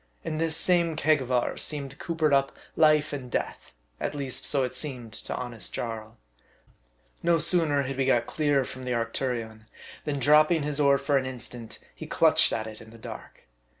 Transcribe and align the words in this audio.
In 0.23 0.39
this 0.39 0.57
same 0.57 0.95
keg 0.95 1.21
of 1.21 1.31
ours 1.31 1.61
seemed 1.63 1.99
coopered 1.99 2.33
up 2.33 2.51
life 2.75 3.13
and 3.13 3.29
death, 3.29 3.71
at 3.99 4.15
least 4.15 4.45
so 4.45 4.67
seemed 4.67 5.13
it 5.13 5.19
to 5.25 5.35
honest 5.35 5.75
Jarl. 5.75 6.17
No 7.21 7.37
sooner 7.37 7.83
had 7.83 7.97
we 7.97 8.05
got 8.05 8.25
clear 8.25 8.63
from 8.63 8.81
the 8.81 8.93
Arctu 8.95 9.29
rion, 9.29 9.67
than 10.05 10.17
dropping 10.17 10.63
his 10.63 10.79
oar 10.79 10.97
for 10.97 11.17
an 11.17 11.27
instant, 11.27 11.77
he 11.93 12.07
clutched 12.07 12.51
at 12.51 12.65
it 12.65 12.81
in 12.81 12.89
the 12.89 12.97
dark. 12.97 13.43